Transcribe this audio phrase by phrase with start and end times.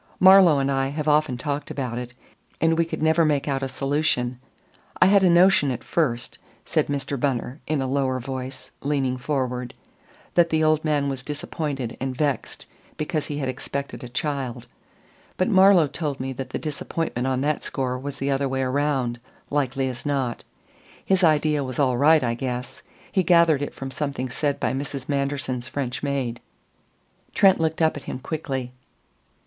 [0.19, 2.15] "Marlowe and I have often talked about it,
[2.59, 4.39] and we could never make out a solution.
[4.99, 7.19] I had a notion at first," said Mr.
[7.19, 9.75] Bunner in a lower voice, leaning forward,
[10.33, 12.65] "that the old man was disappointed and vexed
[12.97, 14.65] because he had expected a child;
[15.37, 19.19] but Marlowe told me that the disappointment on that score was the other way around,
[19.51, 20.43] likely as not.
[21.05, 22.81] His idea was all right, I guess;
[23.11, 25.07] he gathered it from something said by Mrs.
[25.07, 26.39] Manderson's French maid."
[27.35, 28.71] Trent looked up at him quickly.